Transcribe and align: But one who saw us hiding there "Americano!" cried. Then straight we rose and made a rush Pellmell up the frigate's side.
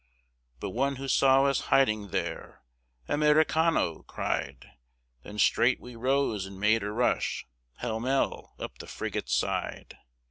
But 0.59 0.71
one 0.71 0.95
who 0.95 1.07
saw 1.07 1.43
us 1.45 1.59
hiding 1.69 2.07
there 2.07 2.63
"Americano!" 3.07 4.01
cried. 4.01 4.71
Then 5.21 5.37
straight 5.37 5.79
we 5.79 5.95
rose 5.95 6.47
and 6.47 6.59
made 6.59 6.81
a 6.81 6.91
rush 6.91 7.45
Pellmell 7.79 8.53
up 8.57 8.79
the 8.79 8.87
frigate's 8.87 9.35
side. 9.35 9.99